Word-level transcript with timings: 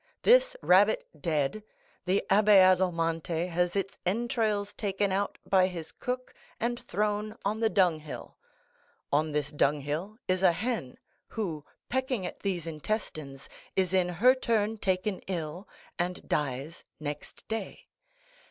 This 0.23 0.57
rabbit 0.63 1.07
dead, 1.21 1.61
the 2.05 2.23
Abbé 2.31 2.57
Adelmonte 2.57 3.47
has 3.49 3.75
its 3.75 3.99
entrails 4.03 4.73
taken 4.73 5.11
out 5.11 5.37
by 5.47 5.67
his 5.67 5.91
cook 5.91 6.33
and 6.59 6.79
thrown 6.79 7.35
on 7.45 7.59
the 7.59 7.69
dunghill; 7.69 8.35
on 9.13 9.31
this 9.31 9.51
dunghill 9.51 10.17
is 10.27 10.41
a 10.41 10.53
hen, 10.53 10.97
who, 11.27 11.63
pecking 11.87 12.31
these 12.41 12.65
intestines, 12.65 13.47
is 13.75 13.93
in 13.93 14.09
her 14.09 14.33
turn 14.33 14.79
taken 14.79 15.19
ill, 15.27 15.67
and 15.99 16.27
dies 16.27 16.83
next 16.99 17.47
day. 17.47 17.85